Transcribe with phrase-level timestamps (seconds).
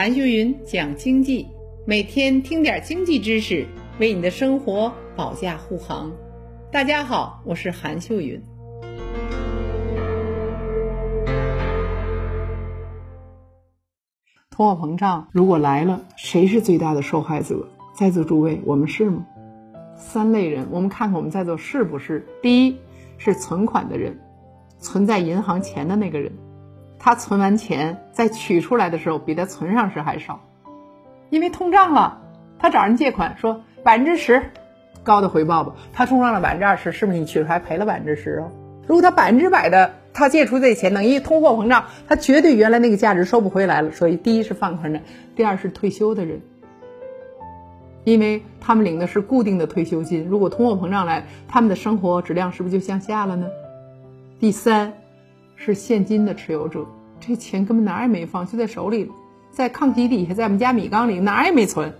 [0.00, 1.46] 韩秀云讲经济，
[1.84, 3.66] 每天听点经济知识，
[3.98, 6.10] 为你的生活保驾护航。
[6.72, 8.42] 大家好，我是韩秀云。
[14.48, 17.68] 通货膨胀如果来了，谁是最大的受害者？
[17.94, 19.26] 在座诸位，我们是吗？
[19.96, 22.26] 三类人，我们看看我们在座是不是？
[22.40, 22.78] 第一
[23.18, 24.18] 是存款的人，
[24.78, 26.32] 存在银行钱的那个人。
[27.02, 30.40] 他存完钱再取出来的时候，比他存上时还少，
[31.30, 32.18] 因为通胀了。
[32.58, 34.50] 他找人借款说百分之十
[35.02, 38.48] 高的回报吧，他通胀了百分之二十，是不是你取出来赔了百分之十啊？
[38.86, 43.92] 如果他百分之百的他借出这钱，等于通货膨胀，他绝对原来那个价值收不回来了。
[43.92, 45.02] 所以第一是放款人，
[45.34, 46.42] 第二是退休的人，
[48.04, 53.46] 因为他们领的是固定的退休金，如果通货膨胀来，他们的生活质量是不是就向下了呢？
[54.38, 54.92] 第三。
[55.62, 56.86] 是现金的持有者，
[57.20, 59.10] 这钱根本哪儿也没放，就在手里，
[59.50, 61.92] 在炕席底下，在我们家米缸里，哪儿也没存。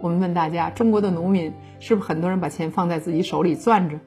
[0.00, 3.98] 我们问大家，中国的农民是不是很多人把钱放在自己手里攥着，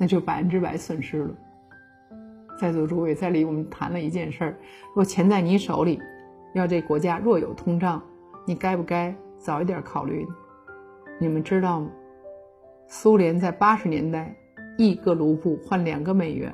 [0.00, 1.30] 那就百分之百损失了。
[2.58, 4.56] 在座诸位，在里我们谈了一件事儿：，
[4.94, 6.00] 若钱在你手里，
[6.54, 8.02] 要这国家若有通胀，
[8.46, 10.26] 你该不该早一点考虑？
[11.20, 11.90] 你们知道吗？
[12.88, 14.34] 苏联在八十年代，
[14.78, 16.52] 一个卢布换两个美元。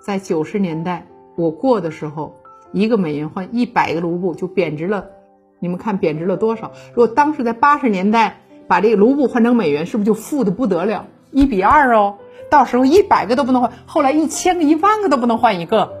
[0.00, 1.04] 在九十年代
[1.36, 2.34] 我过的时候，
[2.72, 5.06] 一个美元换一百个卢布就贬值了。
[5.58, 6.72] 你们看贬值了多少？
[6.90, 11.06] 如果当时在八十年代把这个卢布换成美元，是不是就富的不得了？
[11.30, 12.16] 一比二哦，
[12.50, 15.92] 到时候一百个都不能换，后来一千个、一万个都不能换一个。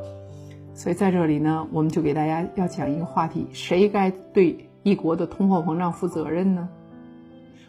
[0.74, 6.68] 所以在这里呢，我们就给大家要讲一个话题：谁该对一国的通货膨胀负责任呢？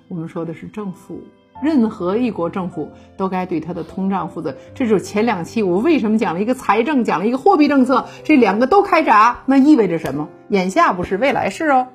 [0.08, 1.20] 我们说的是政府。
[1.62, 10.28] 任何一国政府都该对它的通胀负责，这就是前两期我为什么讲了一个财政，讲了一个货币政策，这两个都开闸，那意味着什么？
[10.50, 11.88] 眼下不是，未来是哦。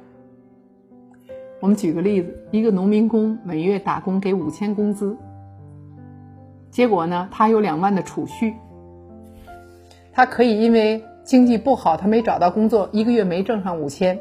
[1.61, 5.17] 我们举个例子，一个农民工每月打工给五千工资，
[6.71, 8.55] 结果呢，他有两万的储蓄，
[10.13, 14.21] 他可以因为经济不好，他没找到工作，一个月没挣上五千，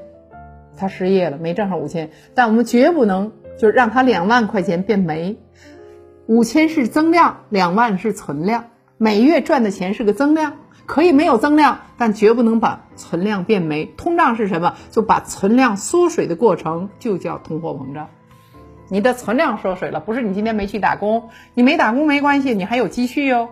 [0.76, 3.32] 他失业了，没挣上五千，但我们绝不能。
[3.58, 5.38] 就是让他两万块钱变没，
[6.28, 8.66] 五千是增量，两万是存量。
[8.98, 10.54] 每月赚的钱是个增量，
[10.86, 13.86] 可以没有增量，但绝不能把存量变没。
[13.86, 14.76] 通胀是什么？
[14.92, 18.08] 就把存量缩水的过程，就叫通货膨胀。
[18.88, 23.50] 你的存量缩水了，不是你今天没去打工，你没打工没关系，你还有积蓄哟。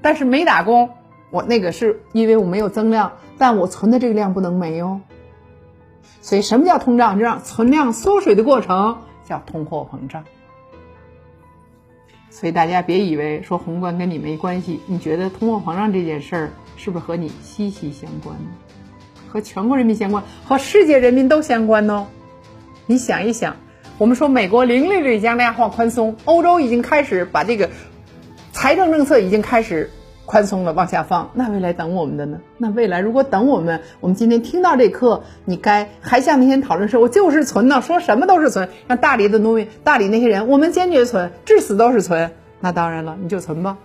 [0.00, 0.90] 但是没打工，
[1.30, 5.00] 我那个是因为我没有增量，但我存的这个量不能没哟。
[6.20, 7.18] 所以，什么叫通胀？
[7.18, 10.24] 就让存量缩水的过程叫通货膨胀。
[12.30, 18.50] 所以大家别以为说宏观跟你没关系，你觉得通货膨胀这件事儿是不是和你息息相关呢？
[19.28, 22.06] 和全国人民相关，和世界人民都相关呢？
[22.86, 23.56] 你想一想，
[23.98, 27.70] 我们说美国零利率将量化宽松，欧洲已经开始把这个
[28.52, 29.90] 财政政策已经开始。
[30.26, 32.40] 宽松的往下放，那未来等我们的呢？
[32.58, 38.68] 那未来如果等我们，我们今天听到这课，你该还像那天讨论说，我就是存呢，说什么都是存。
[38.88, 42.32] 让大理的农民、大理那些人，我们坚决存，至死都是存。
[42.58, 43.78] 那当然了，你就存吧，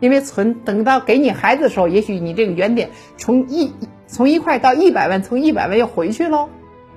[0.00, 3.72] 因为存等到给你孩子的时候，也许你这个原点从一
[4.08, 6.48] 从一块到一百万，从一百万又回去喽。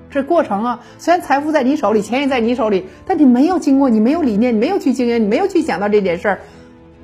[0.09, 6.39] 这过程啊，虽然财富在你手里，钱也在你手里，但你没有经过，你没有理念，你没有去经营，你没有去想到这件事儿，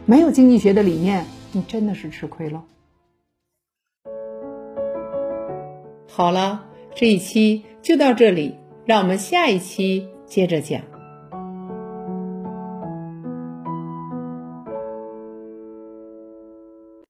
[0.05, 1.25] 没有经济学的理念。
[1.53, 2.63] 你真的是吃亏了。
[6.07, 10.90] 好了，这一期就到这里，让我们下一期接着讲。